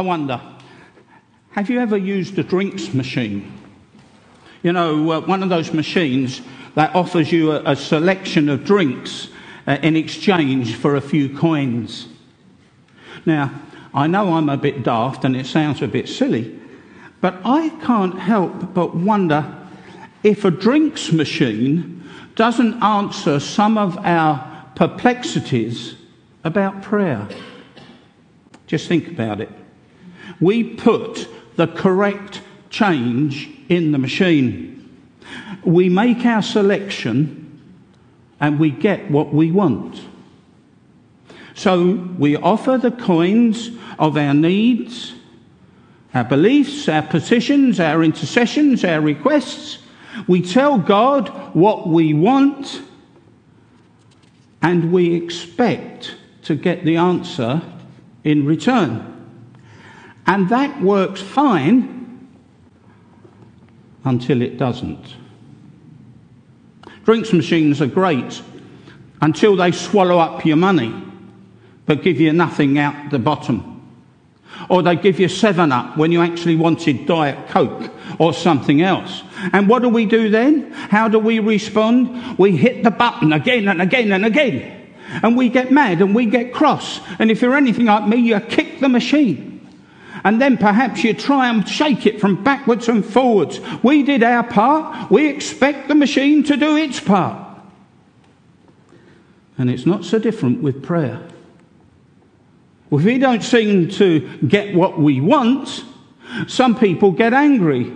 I 0.00 0.02
wonder, 0.02 0.40
have 1.50 1.68
you 1.68 1.78
ever 1.78 1.98
used 1.98 2.38
a 2.38 2.42
drinks 2.42 2.94
machine? 2.94 3.52
You 4.62 4.72
know, 4.72 5.12
uh, 5.12 5.20
one 5.20 5.42
of 5.42 5.50
those 5.50 5.74
machines 5.74 6.40
that 6.74 6.94
offers 6.94 7.30
you 7.30 7.52
a, 7.52 7.72
a 7.72 7.76
selection 7.76 8.48
of 8.48 8.64
drinks 8.64 9.28
uh, 9.66 9.76
in 9.82 9.96
exchange 9.96 10.74
for 10.76 10.96
a 10.96 11.02
few 11.02 11.36
coins. 11.36 12.08
Now, 13.26 13.52
I 13.92 14.06
know 14.06 14.32
I'm 14.32 14.48
a 14.48 14.56
bit 14.56 14.84
daft 14.84 15.26
and 15.26 15.36
it 15.36 15.44
sounds 15.44 15.82
a 15.82 15.86
bit 15.86 16.08
silly, 16.08 16.58
but 17.20 17.38
I 17.44 17.68
can't 17.84 18.18
help 18.18 18.72
but 18.72 18.96
wonder 18.96 19.54
if 20.22 20.46
a 20.46 20.50
drinks 20.50 21.12
machine 21.12 22.08
doesn't 22.36 22.82
answer 22.82 23.38
some 23.38 23.76
of 23.76 23.98
our 23.98 24.64
perplexities 24.76 25.94
about 26.42 26.80
prayer. 26.80 27.28
Just 28.66 28.88
think 28.88 29.06
about 29.08 29.42
it. 29.42 29.59
We 30.40 30.64
put 30.64 31.28
the 31.56 31.66
correct 31.66 32.42
change 32.70 33.50
in 33.68 33.92
the 33.92 33.98
machine. 33.98 34.76
We 35.64 35.88
make 35.88 36.24
our 36.24 36.42
selection 36.42 37.40
and 38.40 38.58
we 38.58 38.70
get 38.70 39.10
what 39.10 39.34
we 39.34 39.50
want. 39.50 40.00
So 41.54 42.08
we 42.18 42.36
offer 42.36 42.78
the 42.78 42.90
coins 42.90 43.70
of 43.98 44.16
our 44.16 44.32
needs, 44.32 45.14
our 46.14 46.24
beliefs, 46.24 46.88
our 46.88 47.02
petitions, 47.02 47.78
our 47.78 48.02
intercessions, 48.02 48.84
our 48.84 49.00
requests. 49.00 49.78
We 50.26 50.40
tell 50.40 50.78
God 50.78 51.28
what 51.54 51.88
we 51.88 52.14
want 52.14 52.82
and 54.62 54.92
we 54.92 55.14
expect 55.14 56.16
to 56.44 56.54
get 56.54 56.84
the 56.84 56.96
answer 56.96 57.62
in 58.24 58.46
return. 58.46 59.09
And 60.30 60.48
that 60.50 60.80
works 60.80 61.20
fine 61.20 62.28
until 64.04 64.42
it 64.42 64.58
doesn't. 64.58 65.16
Drinks 67.04 67.32
machines 67.32 67.82
are 67.82 67.88
great 67.88 68.40
until 69.20 69.56
they 69.56 69.72
swallow 69.72 70.20
up 70.20 70.44
your 70.44 70.56
money 70.56 70.94
but 71.84 72.04
give 72.04 72.20
you 72.20 72.32
nothing 72.32 72.78
out 72.78 73.10
the 73.10 73.18
bottom. 73.18 73.82
Or 74.68 74.84
they 74.84 74.94
give 74.94 75.18
you 75.18 75.26
7 75.26 75.72
Up 75.72 75.96
when 75.96 76.12
you 76.12 76.22
actually 76.22 76.54
wanted 76.54 77.06
Diet 77.06 77.48
Coke 77.48 77.90
or 78.20 78.32
something 78.32 78.82
else. 78.82 79.24
And 79.52 79.68
what 79.68 79.82
do 79.82 79.88
we 79.88 80.06
do 80.06 80.28
then? 80.28 80.70
How 80.70 81.08
do 81.08 81.18
we 81.18 81.40
respond? 81.40 82.38
We 82.38 82.56
hit 82.56 82.84
the 82.84 82.92
button 82.92 83.32
again 83.32 83.66
and 83.66 83.82
again 83.82 84.12
and 84.12 84.24
again. 84.24 84.92
And 85.24 85.36
we 85.36 85.48
get 85.48 85.72
mad 85.72 86.00
and 86.00 86.14
we 86.14 86.26
get 86.26 86.54
cross. 86.54 87.00
And 87.18 87.32
if 87.32 87.42
you're 87.42 87.56
anything 87.56 87.86
like 87.86 88.06
me, 88.06 88.18
you 88.18 88.38
kick 88.38 88.78
the 88.78 88.88
machine. 88.88 89.49
And 90.24 90.40
then 90.40 90.58
perhaps 90.58 91.02
you 91.04 91.14
try 91.14 91.48
and 91.48 91.66
shake 91.68 92.06
it 92.06 92.20
from 92.20 92.42
backwards 92.42 92.88
and 92.88 93.04
forwards. 93.04 93.60
We 93.82 94.02
did 94.02 94.22
our 94.22 94.42
part. 94.42 95.10
We 95.10 95.28
expect 95.28 95.88
the 95.88 95.94
machine 95.94 96.42
to 96.44 96.56
do 96.56 96.76
its 96.76 97.00
part. 97.00 97.46
And 99.56 99.70
it's 99.70 99.86
not 99.86 100.04
so 100.04 100.18
different 100.18 100.62
with 100.62 100.82
prayer. 100.82 101.22
If 102.90 103.04
we 103.04 103.18
don't 103.18 103.42
seem 103.42 103.88
to 103.90 104.20
get 104.38 104.74
what 104.74 104.98
we 104.98 105.20
want, 105.20 105.84
some 106.48 106.78
people 106.78 107.12
get 107.12 107.32
angry. 107.32 107.92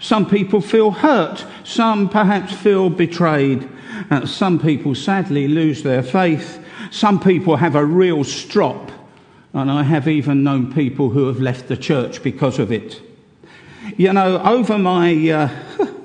Some 0.00 0.28
people 0.28 0.60
feel 0.60 0.90
hurt. 0.90 1.44
Some 1.62 2.08
perhaps 2.08 2.52
feel 2.52 2.90
betrayed. 2.90 3.68
Uh, 4.10 4.26
some 4.26 4.58
people 4.58 4.94
sadly 4.94 5.46
lose 5.46 5.82
their 5.82 6.02
faith. 6.02 6.58
Some 6.90 7.20
people 7.20 7.56
have 7.56 7.76
a 7.76 7.84
real 7.84 8.24
strop. 8.24 8.90
And 9.54 9.70
I 9.70 9.84
have 9.84 10.08
even 10.08 10.42
known 10.42 10.72
people 10.72 11.10
who 11.10 11.26
have 11.28 11.40
left 11.40 11.68
the 11.68 11.76
church 11.76 12.22
because 12.22 12.58
of 12.58 12.72
it. 12.72 13.00
You 13.96 14.12
know, 14.12 14.42
over 14.42 14.78
my 14.78 15.30
uh, 15.30 15.48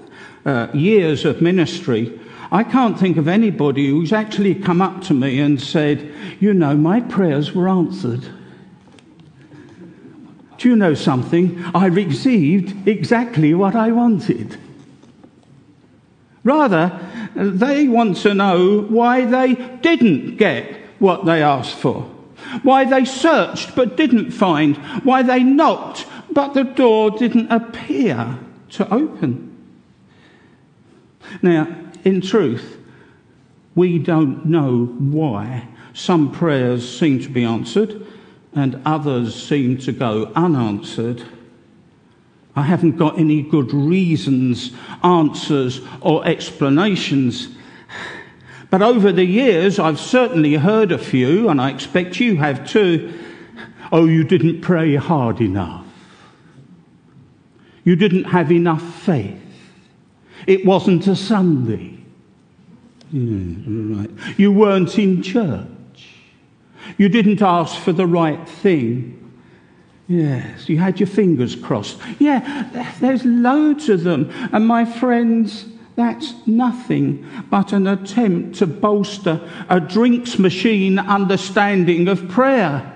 uh, 0.45 0.67
years 0.73 1.25
of 1.25 1.41
ministry, 1.41 2.19
I 2.51 2.63
can't 2.63 2.99
think 2.99 3.17
of 3.17 3.27
anybody 3.27 3.89
who's 3.89 4.13
actually 4.13 4.55
come 4.55 4.81
up 4.81 5.01
to 5.03 5.13
me 5.13 5.39
and 5.39 5.61
said, 5.61 6.11
You 6.39 6.53
know, 6.53 6.75
my 6.75 6.99
prayers 6.99 7.53
were 7.53 7.69
answered. 7.69 8.27
Do 10.57 10.69
you 10.69 10.75
know 10.75 10.93
something? 10.93 11.63
I 11.73 11.85
received 11.85 12.87
exactly 12.87 13.53
what 13.53 13.75
I 13.75 13.91
wanted. 13.91 14.57
Rather, 16.43 16.99
they 17.35 17.87
want 17.87 18.17
to 18.17 18.33
know 18.33 18.81
why 18.81 19.25
they 19.25 19.53
didn't 19.53 20.37
get 20.37 20.75
what 20.99 21.25
they 21.25 21.41
asked 21.41 21.75
for, 21.75 22.09
why 22.63 22.85
they 22.85 23.05
searched 23.05 23.75
but 23.75 23.97
didn't 23.97 24.31
find, 24.31 24.77
why 25.03 25.21
they 25.21 25.43
knocked 25.43 26.05
but 26.31 26.53
the 26.53 26.63
door 26.63 27.11
didn't 27.11 27.51
appear 27.51 28.37
to 28.71 28.93
open. 28.93 29.45
Now, 31.41 31.75
in 32.03 32.21
truth, 32.21 32.77
we 33.75 33.99
don't 33.99 34.45
know 34.45 34.85
why 34.85 35.67
some 35.93 36.31
prayers 36.31 36.97
seem 36.97 37.19
to 37.21 37.29
be 37.29 37.43
answered 37.43 38.05
and 38.53 38.81
others 38.85 39.41
seem 39.41 39.77
to 39.79 39.91
go 39.91 40.31
unanswered. 40.35 41.23
I 42.55 42.63
haven't 42.63 42.97
got 42.97 43.19
any 43.19 43.41
good 43.41 43.73
reasons, 43.73 44.71
answers, 45.03 45.81
or 46.01 46.25
explanations. 46.25 47.49
But 48.69 48.81
over 48.81 49.11
the 49.11 49.25
years, 49.25 49.79
I've 49.79 49.99
certainly 49.99 50.53
heard 50.55 50.91
a 50.91 50.97
few, 50.97 51.49
and 51.49 51.59
I 51.59 51.71
expect 51.71 52.19
you 52.19 52.37
have 52.37 52.69
too. 52.69 53.13
Oh, 53.91 54.05
you 54.05 54.23
didn't 54.23 54.61
pray 54.61 54.95
hard 54.95 55.41
enough. 55.41 55.85
You 57.83 57.95
didn't 57.95 58.25
have 58.25 58.51
enough 58.51 58.83
faith. 59.01 59.41
It 60.45 60.65
wasn't 60.65 61.07
a 61.07 61.15
Sunday. 61.15 61.97
right. 63.11 64.09
You 64.37 64.51
weren't 64.51 64.97
in 64.99 65.23
church. 65.23 65.65
You 66.97 67.09
didn't 67.09 67.41
ask 67.41 67.79
for 67.79 67.91
the 67.91 68.05
right 68.05 68.47
thing. 68.47 69.15
Yes, 70.07 70.67
you 70.69 70.77
had 70.79 70.99
your 70.99 71.07
fingers 71.07 71.55
crossed. 71.55 71.99
Yeah, 72.19 72.93
there's 72.99 73.25
loads 73.25 73.89
of 73.89 74.03
them. 74.03 74.31
And 74.51 74.65
my 74.65 74.85
friends, 74.85 75.65
that's 75.99 76.33
nothing 76.47 77.27
but 77.49 77.73
an 77.73 77.85
attempt 77.85 78.57
to 78.59 78.65
bolster 78.65 79.41
a 79.67 79.81
drinks 79.81 80.39
machine 80.39 80.97
understanding 80.97 82.07
of 82.07 82.29
prayer. 82.29 82.93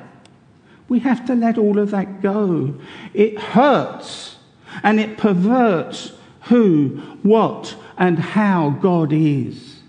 We 0.87 0.99
have 0.99 1.25
to 1.25 1.35
let 1.35 1.57
all 1.57 1.79
of 1.79 1.91
that 1.91 2.21
go. 2.21 2.79
It 3.13 3.37
hurts 3.37 4.37
and 4.83 5.01
it 5.01 5.17
perverts 5.17 6.13
who, 6.43 7.01
what, 7.23 7.75
and 7.97 8.17
how 8.17 8.69
God 8.69 9.11
is. 9.11 9.81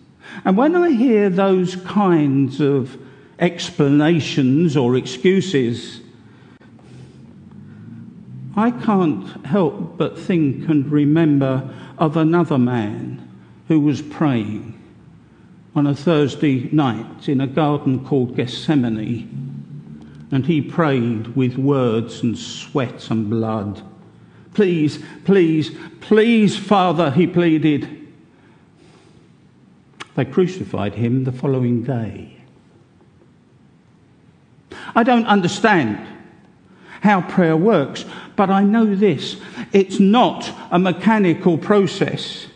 And 0.45 0.57
when 0.57 0.75
I 0.75 0.91
hear 0.91 1.31
those 1.31 1.77
kinds 1.77 2.61
of 2.61 2.99
explanations 3.39 4.77
or 4.77 4.97
excuses, 4.97 6.01
I 8.57 8.71
can't 8.71 9.45
help 9.47 9.97
but 9.97 10.19
think 10.19 10.69
and 10.69 10.91
remember 10.91 11.69
of 11.99 12.17
another 12.17 12.59
man 12.59 13.29
who 13.69 13.81
was 13.81 14.01
praying 14.01 14.81
on 15.75 15.87
a 15.87 15.95
Thursday 15.95 16.69
night 16.71 17.29
in 17.29 17.41
a 17.41 17.47
garden 17.47 18.05
called 18.05 18.37
Gethsemane. 18.37 19.41
And 20.31 20.47
he 20.47 20.61
prayed 20.61 21.37
with 21.37 21.57
words 21.57 22.23
and 22.23 22.39
sweat 22.39 23.11
and 23.11 23.29
blood. 23.29 23.83
Please, 24.53 25.01
please, 25.25 25.77
please, 26.01 26.57
Father, 26.57 27.11
he 27.11 27.27
pleaded. 27.27 27.89
They 30.15 30.25
crucified 30.25 30.95
him 30.95 31.25
the 31.25 31.33
following 31.33 31.83
day. 31.83 32.37
I 34.95 35.03
don't 35.03 35.27
understand 35.27 36.07
how 37.01 37.21
prayer 37.23 37.57
works, 37.57 38.05
but 38.37 38.51
I 38.51 38.63
know 38.65 38.95
this 38.95 39.37
it's 39.73 40.01
not 40.01 40.51
a 40.71 40.79
mechanical 40.79 41.59
process, 41.59 42.47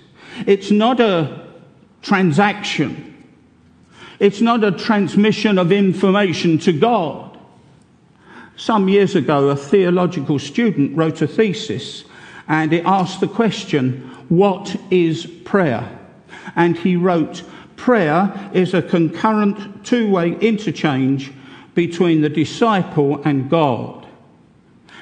it's 0.46 0.70
not 0.70 1.00
a 1.00 1.46
transaction, 2.02 3.24
it's 4.18 4.40
not 4.40 4.64
a 4.64 4.72
transmission 4.72 5.58
of 5.58 5.72
information 5.72 6.58
to 6.58 6.72
God. 6.72 7.38
Some 8.56 8.88
years 8.88 9.14
ago, 9.14 9.50
a 9.50 9.56
theological 9.56 10.40
student 10.40 10.96
wrote 10.96 11.22
a 11.22 11.28
thesis 11.28 12.04
and 12.48 12.72
it 12.72 12.84
asked 12.84 13.20
the 13.20 13.28
question, 13.28 14.10
What 14.28 14.74
is 14.90 15.26
prayer? 15.44 15.96
And 16.56 16.76
he 16.76 16.96
wrote, 16.96 17.44
Prayer 17.76 18.50
is 18.52 18.74
a 18.74 18.82
concurrent 18.82 19.84
two 19.84 20.10
way 20.10 20.32
interchange 20.40 21.30
between 21.74 22.22
the 22.22 22.28
disciple 22.28 23.22
and 23.22 23.48
God. 23.48 23.97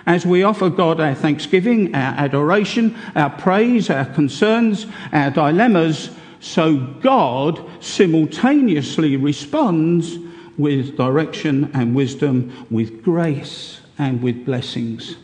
As 0.06 0.24
we 0.24 0.44
offer 0.44 0.70
God 0.70 1.00
our 1.00 1.14
thanksgiving, 1.14 1.92
our 1.94 2.14
adoration, 2.14 2.96
our 3.16 3.30
praise, 3.30 3.90
our 3.90 4.04
concerns, 4.04 4.86
our 5.12 5.30
dilemmas, 5.30 6.10
so 6.38 6.76
God 6.76 7.60
simultaneously 7.82 9.16
responds 9.16 10.16
with 10.56 10.96
direction 10.96 11.70
and 11.74 11.94
wisdom, 11.94 12.66
with 12.70 13.02
grace 13.02 13.80
and 13.98 14.22
with 14.22 14.46
blessings. 14.46 15.16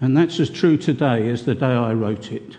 And 0.00 0.16
that's 0.16 0.38
as 0.38 0.50
true 0.50 0.76
today 0.76 1.28
as 1.28 1.44
the 1.44 1.54
day 1.54 1.66
I 1.66 1.94
wrote 1.94 2.32
it. 2.32 2.58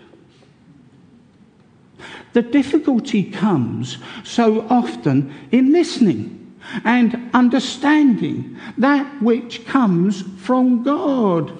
The 2.32 2.42
difficulty 2.42 3.22
comes 3.22 3.98
so 4.24 4.66
often 4.68 5.32
in 5.52 5.70
listening 5.70 6.43
and 6.84 7.30
understanding 7.34 8.58
that 8.78 9.22
which 9.22 9.66
comes 9.66 10.22
from 10.38 10.82
God. 10.82 11.58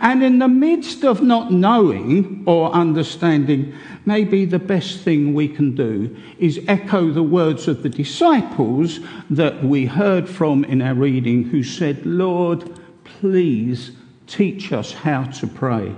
And 0.00 0.24
in 0.24 0.38
the 0.40 0.48
midst 0.48 1.04
of 1.04 1.22
not 1.22 1.52
knowing 1.52 2.42
or 2.46 2.72
understanding, 2.72 3.74
maybe 4.06 4.44
the 4.44 4.58
best 4.58 5.00
thing 5.00 5.34
we 5.34 5.48
can 5.48 5.74
do 5.74 6.16
is 6.38 6.60
echo 6.66 7.12
the 7.12 7.22
words 7.22 7.68
of 7.68 7.82
the 7.82 7.88
disciples 7.88 8.98
that 9.30 9.62
we 9.62 9.86
heard 9.86 10.28
from 10.28 10.64
in 10.64 10.82
our 10.82 10.94
reading, 10.94 11.44
who 11.44 11.62
said, 11.62 12.04
Lord, 12.04 12.78
please 13.04 13.92
teach 14.26 14.72
us 14.72 14.92
how 14.92 15.24
to 15.24 15.46
pray. 15.46 15.94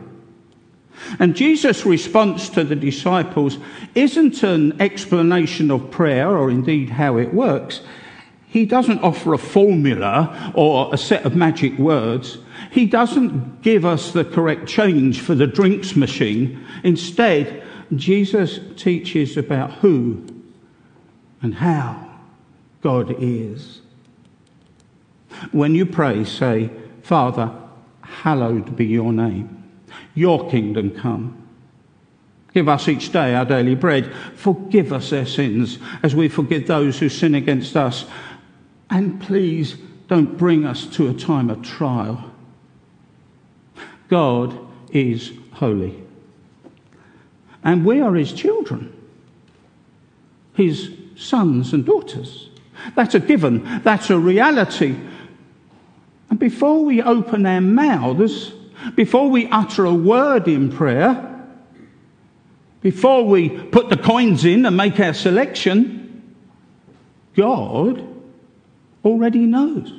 And 1.19 1.34
Jesus' 1.34 1.87
response 1.87 2.50
to 2.50 2.64
the 2.64 2.76
disciples 2.76 3.58
isn't 3.94 4.42
an 4.42 4.81
explanation 4.81 5.70
of 5.70 5.90
prayer 5.90 6.37
or 6.37 6.50
indeed 6.50 6.90
how 6.90 7.16
it 7.16 7.32
works. 7.32 7.81
He 8.50 8.67
doesn't 8.67 8.99
offer 8.99 9.32
a 9.32 9.38
formula 9.38 10.52
or 10.56 10.93
a 10.93 10.99
set 10.99 11.25
of 11.25 11.37
magic 11.37 11.79
words. 11.79 12.38
He 12.73 12.85
doesn't 12.85 13.62
give 13.62 13.85
us 13.85 14.11
the 14.11 14.25
correct 14.25 14.67
change 14.67 15.20
for 15.20 15.37
the 15.37 15.47
drinks 15.47 15.94
machine. 15.94 16.67
Instead, 16.82 17.62
Jesus 17.94 18.58
teaches 18.76 19.37
about 19.37 19.75
who 19.75 20.26
and 21.41 21.55
how 21.55 22.11
God 22.82 23.14
is. 23.20 23.82
When 25.52 25.76
you 25.76 25.87
pray, 25.87 26.25
say, 26.25 26.70
Father, 27.02 27.55
hallowed 28.02 28.75
be 28.75 28.87
your 28.87 29.12
name. 29.12 29.62
Your 30.14 30.50
kingdom 30.50 30.91
come. 30.91 31.37
Give 32.52 32.69
us 32.69 32.88
each 32.88 33.12
day 33.12 33.37
our 33.37 33.44
daily 33.44 33.76
bread. 33.76 34.12
Forgive 34.35 34.93
us 34.93 35.12
our 35.12 35.25
sins 35.25 35.79
as 36.02 36.17
we 36.17 36.29
forgive 36.29 36.67
those 36.67 36.99
who 36.99 37.08
sin 37.08 37.37
against 37.37 37.76
us 37.76 38.06
and 38.90 39.20
please 39.20 39.76
don't 40.08 40.37
bring 40.37 40.66
us 40.66 40.87
to 40.87 41.08
a 41.08 41.14
time 41.14 41.48
of 41.48 41.62
trial. 41.62 42.32
God 44.08 44.58
is 44.90 45.32
holy. 45.52 46.02
And 47.62 47.84
we 47.84 48.00
are 48.00 48.14
his 48.14 48.32
children, 48.32 48.92
his 50.54 50.90
sons 51.16 51.72
and 51.72 51.87
daughters. 51.87 52.50
That's 52.96 53.14
a 53.14 53.20
given, 53.20 53.82
that's 53.82 54.10
a 54.10 54.19
reality. 54.19 54.96
And 56.28 56.38
before 56.38 56.84
we 56.84 57.02
open 57.02 57.46
our 57.46 57.60
mouths, 57.60 58.52
before 58.96 59.31
we 59.31 59.46
utter 59.48 59.84
a 59.84 59.94
word 59.94 60.48
in 60.48 60.72
prayer, 60.72 61.26
before 62.81 63.25
we 63.25 63.50
put 63.50 63.90
the 63.90 63.96
coins 63.96 64.44
in 64.44 64.64
and 64.64 64.76
make 64.76 64.98
our 64.98 65.12
selection, 65.12 66.34
God 67.37 68.09
already 69.05 69.41
knows. 69.41 69.93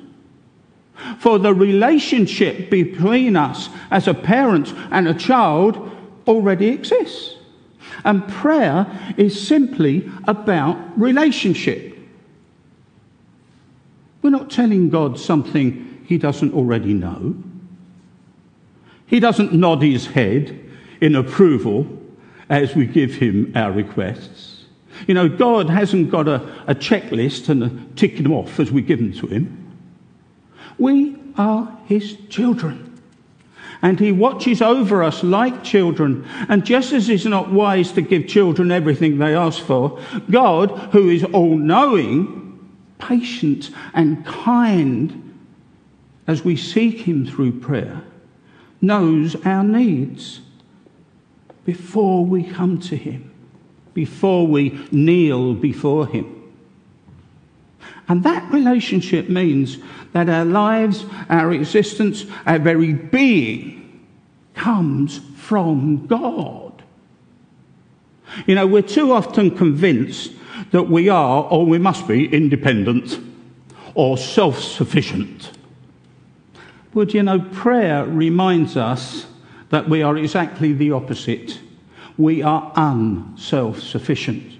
For 1.19 1.39
the 1.39 1.53
relationship 1.53 2.69
between 2.69 3.36
us 3.36 3.69
as 3.89 4.07
a 4.07 4.13
parent 4.13 4.74
and 4.92 5.07
a 5.07 5.13
child 5.13 5.92
already 6.27 6.68
exists. 6.69 7.36
And 8.03 8.27
prayer 8.27 8.88
is 9.18 9.48
simply 9.48 10.09
about 10.27 10.77
relationship. 11.00 11.98
We're 14.21 14.30
not 14.30 14.51
telling 14.51 14.89
God 14.89 15.19
something 15.19 16.03
he 16.07 16.18
doesn't 16.18 16.53
already 16.53 16.94
know. 16.94 17.36
He 19.07 19.19
doesn't 19.19 19.53
nod 19.53 19.81
his 19.81 20.07
head 20.07 20.57
in 21.01 21.15
approval 21.15 21.88
as 22.50 22.75
we 22.75 22.86
give 22.86 23.15
him 23.15 23.51
our 23.56 23.71
requests. 23.71 24.50
You 25.07 25.13
know, 25.13 25.30
God 25.30 25.69
hasn't 25.69 26.12
got 26.12 26.27
a, 26.27 26.36
a 26.68 26.75
checklist 26.75 27.50
and 27.50 27.63
a 27.63 27.71
ticking 27.95 28.24
them 28.24 28.33
off 28.33 28.59
as 28.59 28.71
we 28.71 28.81
give 28.81 29.00
them 29.00 29.13
to 29.13 29.27
Him. 29.27 29.57
We 30.77 31.18
are 31.38 31.77
His 31.86 32.18
children. 32.30 32.88
And 33.81 34.00
He 34.00 34.12
watches 34.12 34.62
over 34.62 35.03
us 35.03 35.24
like 35.24 35.63
children. 35.63 36.27
And 36.50 36.65
just 36.65 36.94
as 36.94 37.09
it's 37.09 37.25
not 37.25 37.51
wise 37.51 37.92
to 37.94 38.01
give 38.01 38.27
children 38.27 38.71
everything 38.71 39.18
they 39.18 39.36
ask 39.36 39.63
for, 39.63 40.00
God, 40.30 40.69
who 40.92 41.09
is 41.09 41.24
all 41.24 41.57
knowing, 41.57 42.59
patient, 43.00 43.71
and 43.94 44.25
kind 44.25 45.18
as 46.27 46.45
we 46.45 46.56
seek 46.56 47.00
Him 47.01 47.25
through 47.25 47.59
prayer, 47.59 48.03
knows 48.81 49.36
our 49.45 49.63
needs 49.63 50.42
before 51.65 52.25
we 52.25 52.44
come 52.44 52.80
to 52.80 52.95
Him 52.95 53.30
before 53.93 54.47
we 54.47 54.79
kneel 54.91 55.53
before 55.53 56.07
Him. 56.07 56.38
And 58.07 58.23
that 58.23 58.51
relationship 58.51 59.29
means 59.29 59.77
that 60.13 60.29
our 60.29 60.45
lives, 60.45 61.05
our 61.29 61.53
existence, 61.53 62.25
our 62.45 62.59
very 62.59 62.93
being 62.93 64.07
comes 64.53 65.19
from 65.38 66.07
God. 66.07 66.83
You 68.45 68.55
know, 68.55 68.67
we're 68.67 68.81
too 68.81 69.13
often 69.13 69.55
convinced 69.55 70.33
that 70.71 70.83
we 70.83 71.09
are, 71.09 71.43
or 71.45 71.65
we 71.65 71.77
must 71.77 72.07
be, 72.07 72.27
independent 72.33 73.19
or 73.93 74.17
self 74.17 74.59
sufficient. 74.59 75.51
But 76.93 77.13
you 77.13 77.23
know, 77.23 77.39
prayer 77.39 78.05
reminds 78.05 78.77
us 78.77 79.25
that 79.69 79.88
we 79.89 80.01
are 80.01 80.17
exactly 80.17 80.73
the 80.73 80.91
opposite 80.91 81.59
we 82.17 82.41
are 82.41 82.71
unself 82.75 83.79
sufficient. 83.79 84.59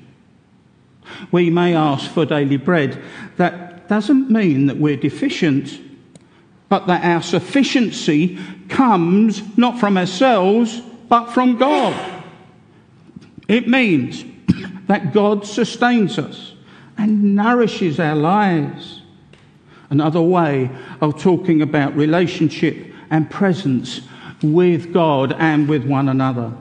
We 1.32 1.50
may 1.50 1.76
ask 1.76 2.10
for 2.12 2.26
daily 2.26 2.58
bread. 2.58 3.02
That 3.38 3.88
doesn't 3.88 4.30
mean 4.30 4.68
that 4.68 4.78
we're 4.78 4.98
deficient, 4.98 5.80
but 6.70 6.88
that 6.88 7.04
our 7.04 7.22
sufficiency 7.22 8.40
comes 8.70 9.58
not 9.58 9.80
from 9.80 9.98
ourselves, 9.98 10.82
but 11.10 11.32
from 11.32 11.58
God. 11.58 12.24
It 13.48 13.68
means 13.68 14.24
that 14.88 15.14
God 15.14 15.46
sustains 15.46 16.18
us 16.18 16.54
and 16.98 17.36
nourishes 17.36 18.00
our 18.00 18.16
lives. 18.16 19.02
Another 19.90 20.22
way 20.22 20.70
of 21.02 21.22
talking 21.22 21.62
about 21.62 21.96
relationship 21.98 22.94
and 23.10 23.30
presence 23.30 24.02
with 24.42 24.94
God 24.94 25.34
and 25.38 25.68
with 25.68 25.86
one 25.86 26.08
another. 26.08 26.54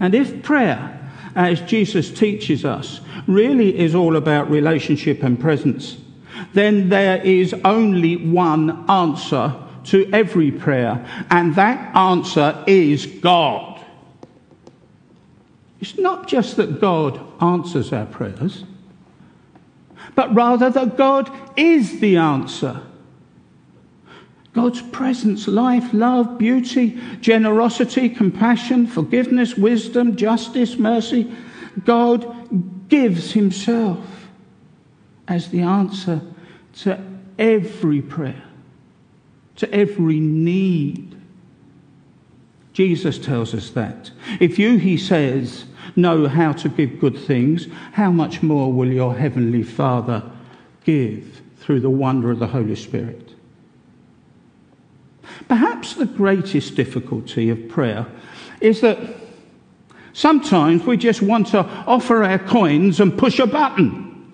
And 0.00 0.14
if 0.14 0.42
prayer, 0.42 0.98
as 1.36 1.60
Jesus 1.60 2.10
teaches 2.10 2.64
us, 2.64 3.00
really 3.26 3.78
is 3.78 3.94
all 3.94 4.16
about 4.16 4.50
relationship 4.50 5.22
and 5.22 5.38
presence, 5.38 5.98
then 6.54 6.88
there 6.88 7.22
is 7.22 7.54
only 7.64 8.16
one 8.16 8.90
answer 8.90 9.54
to 9.84 10.08
every 10.12 10.50
prayer, 10.50 11.06
and 11.30 11.54
that 11.54 11.94
answer 11.96 12.64
is 12.66 13.06
God. 13.06 13.84
It's 15.80 15.98
not 15.98 16.28
just 16.28 16.56
that 16.56 16.80
God 16.80 17.20
answers 17.42 17.92
our 17.92 18.06
prayers, 18.06 18.64
but 20.14 20.34
rather 20.34 20.68
that 20.70 20.96
God 20.96 21.30
is 21.56 22.00
the 22.00 22.16
answer. 22.16 22.82
God's 24.52 24.82
presence, 24.82 25.46
life, 25.46 25.92
love, 25.92 26.36
beauty, 26.36 27.00
generosity, 27.20 28.08
compassion, 28.08 28.86
forgiveness, 28.86 29.56
wisdom, 29.56 30.16
justice, 30.16 30.76
mercy. 30.76 31.32
God 31.84 32.88
gives 32.88 33.32
Himself 33.32 34.28
as 35.28 35.50
the 35.50 35.60
answer 35.60 36.20
to 36.80 37.00
every 37.38 38.02
prayer, 38.02 38.42
to 39.56 39.72
every 39.72 40.18
need. 40.18 41.16
Jesus 42.72 43.18
tells 43.18 43.54
us 43.54 43.70
that. 43.70 44.10
If 44.40 44.58
you, 44.58 44.78
he 44.78 44.96
says, 44.96 45.64
know 45.94 46.26
how 46.26 46.52
to 46.52 46.68
give 46.68 47.00
good 47.00 47.16
things, 47.16 47.68
how 47.92 48.10
much 48.10 48.42
more 48.42 48.72
will 48.72 48.92
your 48.92 49.14
heavenly 49.14 49.62
Father 49.62 50.22
give 50.84 51.42
through 51.58 51.80
the 51.80 51.90
wonder 51.90 52.30
of 52.30 52.40
the 52.40 52.46
Holy 52.48 52.76
Spirit? 52.76 53.29
Perhaps 55.50 55.94
the 55.94 56.06
greatest 56.06 56.76
difficulty 56.76 57.50
of 57.50 57.68
prayer 57.68 58.06
is 58.60 58.82
that 58.82 59.00
sometimes 60.12 60.86
we 60.86 60.96
just 60.96 61.22
want 61.22 61.48
to 61.48 61.66
offer 61.88 62.22
our 62.22 62.38
coins 62.38 63.00
and 63.00 63.18
push 63.18 63.40
a 63.40 63.48
button. 63.48 64.32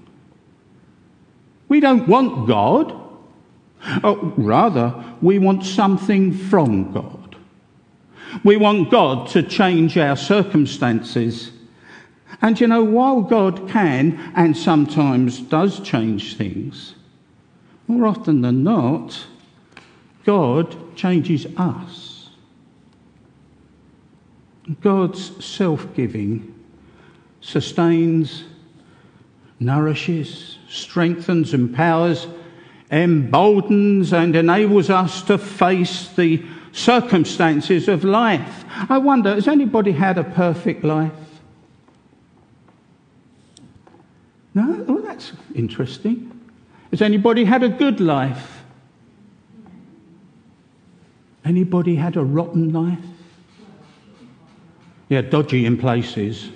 We 1.69 1.81
don't 1.81 2.07
want 2.07 2.47
God. 2.47 3.01
Oh, 4.05 4.35
rather, 4.37 5.03
we 5.23 5.39
want 5.39 5.65
something 5.65 6.35
from 6.35 6.93
God. 6.93 7.37
We 8.45 8.59
want 8.59 8.91
God 8.91 9.29
to 9.29 9.43
change 9.43 9.97
our 9.97 10.19
circumstances. 10.19 11.51
And 12.43 12.61
you 12.61 12.67
know, 12.67 12.85
while 12.85 13.23
God 13.23 13.71
can 13.71 14.19
and 14.37 14.55
sometimes 14.55 15.41
does 15.41 15.81
change 15.81 16.37
things, 16.37 16.95
More 17.87 18.07
often 18.07 18.43
than 18.43 18.63
not, 18.63 19.27
God 20.27 20.97
changes 20.97 21.47
us. 21.57 22.31
God's 24.81 25.45
self 25.45 25.95
giving 25.95 26.53
sustains, 27.41 28.43
nourishes, 29.61 30.59
strengthens, 30.69 31.55
empowers, 31.55 32.27
emboldens, 32.91 34.13
and 34.13 34.35
enables 34.35 34.91
us 34.91 35.23
to 35.23 35.39
face 35.39 36.09
the 36.09 36.45
circumstances 36.73 37.87
of 37.87 38.03
life. 38.03 38.65
I 38.89 38.99
wonder, 38.99 39.33
has 39.33 39.47
anybody 39.47 39.93
had 39.93 40.19
a 40.19 40.25
perfect 40.25 40.83
life? 40.83 41.13
No? 44.55 44.85
Well, 44.89 45.03
that's 45.03 45.33
interesting. 45.55 46.33
Has 46.91 47.01
anybody 47.01 47.45
had 47.45 47.63
a 47.63 47.69
good 47.69 48.01
life? 48.01 48.56
Anybody 51.47 51.95
had 51.95 52.17
a 52.17 52.25
rotten 52.25 52.73
life? 52.73 52.99
Yeah, 55.09 55.21
dodgy 55.21 55.65
in 55.65 55.79
places. 55.79 56.51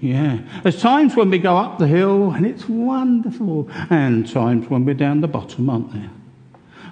Yeah. 0.00 0.38
There's 0.62 0.80
times 0.80 1.16
when 1.16 1.30
we 1.30 1.38
go 1.38 1.56
up 1.56 1.78
the 1.78 1.88
hill 1.88 2.30
and 2.30 2.46
it's 2.46 2.68
wonderful, 2.68 3.68
and 3.90 4.30
times 4.30 4.70
when 4.70 4.84
we're 4.84 4.94
down 4.94 5.20
the 5.20 5.28
bottom, 5.28 5.68
aren't 5.68 5.92
there? 5.92 6.10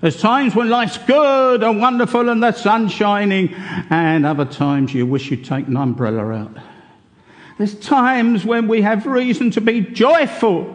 There's 0.01 0.21
times 0.21 0.57
when 0.57 0.69
life's 0.69 0.99
good 0.99 1.63
and 1.63 1.81
wonderful 1.81 2.29
and 2.29 2.43
the 2.43 2.51
sun's 2.51 2.93
shining, 2.93 3.55
and 3.89 4.27
other 4.27 4.45
times 4.45 4.93
you 4.93 5.07
wish 5.07 5.31
you'd 5.31 5.45
take 5.45 5.69
an 5.69 5.77
umbrella 5.77 6.33
out. 6.33 6.57
There's 7.57 7.79
times 7.79 8.45
when 8.45 8.67
we 8.67 8.83
have 8.83 9.07
reason 9.07 9.53
to 9.53 9.61
be 9.61 9.81
joyful. 9.81 10.75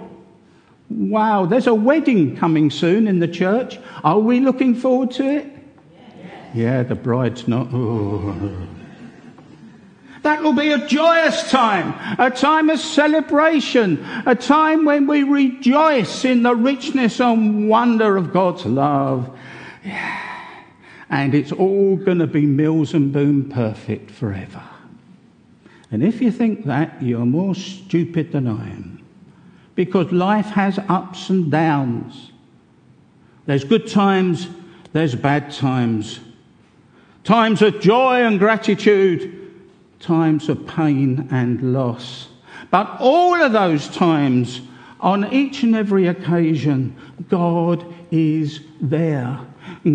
Wow, 0.90 1.46
there's 1.46 1.68
a 1.68 1.76
wedding 1.76 2.38
coming 2.38 2.70
soon 2.70 3.08
in 3.08 3.20
the 3.20 3.28
church. 3.28 3.80
Are 4.04 4.20
we 4.20 4.40
looking 4.40 4.76
forward 4.76 5.12
to 5.12 5.30
it? 5.30 5.53
Yeah, 6.54 6.84
the 6.84 6.96
bride's 6.96 7.48
not. 7.48 7.72
That 10.22 10.42
will 10.42 10.54
be 10.54 10.72
a 10.72 10.88
joyous 10.88 11.50
time, 11.50 11.94
a 12.18 12.32
time 12.32 12.70
of 12.70 12.80
celebration, 12.80 14.06
a 14.26 14.36
time 14.36 14.86
when 14.86 15.06
we 15.06 15.24
rejoice 15.24 16.24
in 16.24 16.44
the 16.44 16.56
richness 16.56 17.20
and 17.20 17.68
wonder 17.68 18.16
of 18.16 18.32
God's 18.32 18.66
love. 18.66 19.38
Yeah. 19.84 20.20
And 21.10 21.36
it's 21.36 21.52
all 21.52 21.98
going 21.98 22.20
to 22.20 22.28
be 22.28 22.46
Mills 22.46 22.94
and 22.94 23.12
Boon 23.12 23.50
perfect 23.50 24.12
forever. 24.12 24.64
And 25.92 26.04
if 26.04 26.22
you 26.22 26.32
think 26.32 26.66
that, 26.66 27.04
you're 27.04 27.26
more 27.26 27.54
stupid 27.54 28.32
than 28.32 28.48
I 28.48 28.70
am. 28.70 29.06
Because 29.76 30.12
life 30.12 30.48
has 30.48 30.80
ups 30.88 31.30
and 31.30 31.52
downs. 31.52 32.32
There's 33.46 33.66
good 33.66 33.88
times, 33.88 34.48
there's 34.94 35.16
bad 35.16 35.52
times. 35.52 36.20
Times 37.24 37.62
of 37.62 37.80
joy 37.80 38.22
and 38.22 38.38
gratitude, 38.38 39.52
times 40.00 40.50
of 40.50 40.68
pain 40.68 41.28
and 41.32 41.74
loss. 41.74 42.28
But 42.70 42.98
all 43.00 43.36
of 43.36 43.54
those 43.54 43.88
times, 43.88 44.62
on 45.00 45.32
each 45.34 45.64
and 45.64 45.76
every 45.76 46.08
occasion, 46.08 46.96
God 47.30 47.86
is 48.12 48.62
there. 48.82 49.40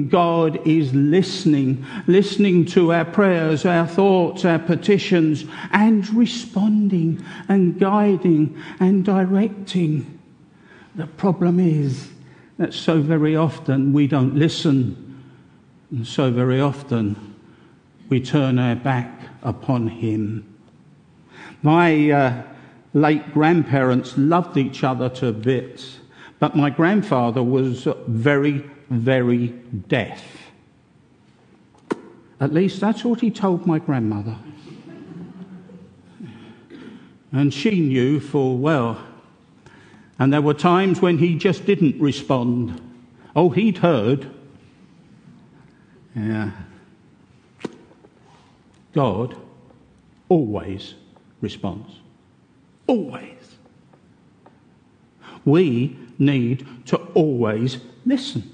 God 0.08 0.66
is 0.66 0.92
listening, 0.94 1.84
listening 2.06 2.64
to 2.66 2.92
our 2.92 3.04
prayers, 3.04 3.64
our 3.64 3.86
thoughts, 3.86 4.44
our 4.44 4.58
petitions, 4.58 5.44
and 5.72 6.08
responding 6.14 7.24
and 7.48 7.78
guiding 7.78 8.62
and 8.80 9.04
directing. 9.04 10.18
The 10.94 11.06
problem 11.06 11.60
is 11.60 12.08
that 12.58 12.74
so 12.74 13.00
very 13.00 13.36
often 13.36 13.92
we 13.92 14.06
don't 14.06 14.34
listen, 14.34 15.07
and 15.90 16.06
so 16.06 16.30
very 16.30 16.60
often 16.60 17.34
we 18.08 18.20
turn 18.20 18.58
our 18.58 18.76
back 18.76 19.28
upon 19.42 19.88
him. 19.88 20.44
My 21.62 22.10
uh, 22.10 22.42
late 22.94 23.32
grandparents 23.32 24.16
loved 24.16 24.56
each 24.56 24.84
other 24.84 25.08
to 25.10 25.32
bits, 25.32 25.98
but 26.38 26.56
my 26.56 26.70
grandfather 26.70 27.42
was 27.42 27.86
very, 28.06 28.64
very 28.90 29.48
deaf. 29.88 30.24
At 32.40 32.52
least 32.52 32.80
that's 32.80 33.04
what 33.04 33.20
he 33.20 33.30
told 33.30 33.66
my 33.66 33.78
grandmother. 33.78 34.36
And 37.32 37.52
she 37.52 37.80
knew 37.80 38.20
full 38.20 38.58
well. 38.58 39.04
And 40.18 40.32
there 40.32 40.40
were 40.42 40.54
times 40.54 41.00
when 41.02 41.18
he 41.18 41.36
just 41.36 41.66
didn't 41.66 42.00
respond. 42.00 42.80
Oh, 43.36 43.50
he'd 43.50 43.78
heard. 43.78 44.30
Yeah. 46.14 46.50
God 48.94 49.36
always 50.28 50.94
responds. 51.40 51.94
Always. 52.86 53.56
We 55.44 55.96
need 56.18 56.66
to 56.86 56.96
always 57.14 57.78
listen. 58.04 58.52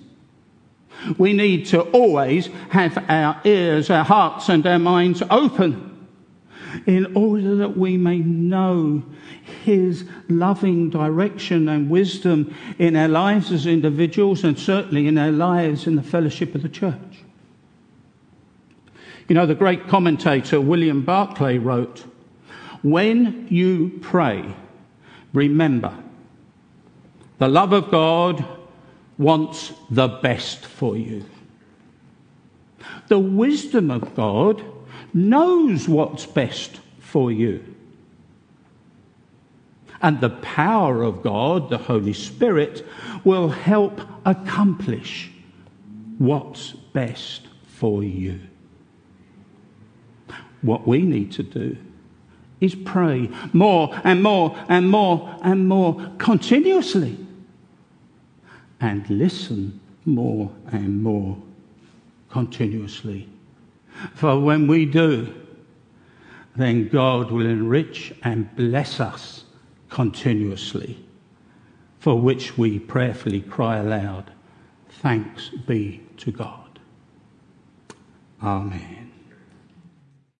We 1.19 1.33
need 1.33 1.67
to 1.67 1.81
always 1.81 2.49
have 2.71 3.05
our 3.09 3.41
ears, 3.45 3.91
our 3.91 4.05
hearts, 4.05 4.49
and 4.49 4.67
our 4.67 4.79
minds 4.79 5.23
open 5.31 6.07
in 6.87 7.17
order 7.17 7.57
that 7.57 7.77
we 7.77 7.97
may 7.97 8.19
know 8.19 9.03
His 9.65 10.05
loving 10.29 10.91
direction 10.91 11.69
and 11.69 11.91
wisdom 11.91 12.55
in 12.79 12.97
our 12.97 13.09
lives 13.09 13.53
as 13.53 13.67
individuals 13.67 14.45
and 14.45 14.59
certainly 14.59 15.07
in 15.07 15.19
our 15.19 15.33
lives 15.33 15.87
in 15.87 15.97
the 15.97 16.03
fellowship 16.03 16.55
of 16.55 16.63
the 16.63 16.69
church. 16.69 17.24
You 19.28 19.35
know, 19.35 19.47
the 19.47 19.54
great 19.54 19.88
commentator 19.88 20.61
William 20.61 21.02
Barclay 21.02 21.59
wrote, 21.59 22.04
When 22.83 23.47
you 23.49 23.99
pray, 24.02 24.54
remember, 25.33 25.97
the 27.38 27.49
love 27.49 27.73
of 27.73 27.90
God 27.90 28.45
wants 29.16 29.73
the 29.90 30.09
best 30.09 30.66
for 30.66 30.97
you. 30.97 31.25
The 33.09 33.19
wisdom 33.19 33.90
of 33.90 34.14
God 34.14 34.62
knows 35.14 35.88
what's 35.88 36.26
best 36.26 36.81
for 36.99 37.33
you. 37.33 37.64
And 40.02 40.21
the 40.21 40.31
power 40.31 41.02
of 41.02 41.23
God, 41.23 41.71
the 41.71 41.78
Holy 41.78 42.12
Spirit, 42.12 42.85
will 43.25 43.49
help 43.49 44.02
accomplish 44.26 45.31
what's 46.19 46.73
best 46.73 47.47
for 47.66 48.04
you. 48.04 48.40
What 50.64 50.87
we 50.87 51.02
need 51.02 51.30
to 51.33 51.42
do 51.42 51.76
is 52.59 52.75
pray 52.75 53.28
more 53.52 53.94
and 54.02 54.23
more 54.23 54.56
and 54.66 54.90
more 54.90 55.38
and 55.42 55.68
more 55.68 56.11
continuously 56.16 57.18
and 58.80 59.09
listen 59.11 59.78
more 60.06 60.50
and 60.73 61.02
more 61.02 61.37
continuously. 62.30 63.28
For 64.14 64.40
when 64.40 64.66
we 64.66 64.87
do, 64.87 65.35
then 66.56 66.88
God 66.88 67.30
will 67.30 67.47
enrich 67.47 68.14
and 68.23 68.54
bless 68.56 69.00
us 69.00 69.44
continuously, 69.90 71.04
for 71.99 72.18
which 72.18 72.56
we 72.56 72.78
prayerfully 72.78 73.42
cry 73.42 73.76
aloud, 73.76 74.30
Thanks 74.88 75.50
be 75.66 76.00
to 76.16 76.33
God. 76.33 76.78
Amen. 78.42 79.13